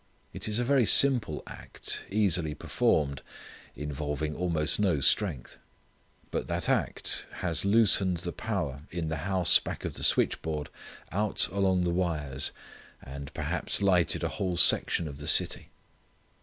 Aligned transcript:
It 0.33 0.47
is 0.47 0.57
a 0.57 0.63
very 0.63 0.87
simple 0.87 1.43
act, 1.45 2.05
easily 2.09 2.55
performed, 2.55 3.21
involving 3.75 4.35
almost 4.35 4.79
no 4.79 4.99
strength. 4.99 5.59
But 6.31 6.47
that 6.47 6.67
act 6.67 7.27
has 7.45 7.65
loosened 7.65 8.17
the 8.17 8.31
power 8.31 8.81
in 8.89 9.09
the 9.09 9.17
house 9.29 9.59
back 9.59 9.85
of 9.85 9.93
the 9.93 10.03
switchboard 10.03 10.71
out 11.11 11.47
along 11.49 11.83
the 11.83 11.91
wires, 11.91 12.51
and 12.99 13.31
perhaps 13.35 13.79
lighted 13.79 14.23
a 14.23 14.29
whole 14.29 14.57
section 14.57 15.07
of 15.07 15.19
the 15.19 15.27
city. 15.27 15.69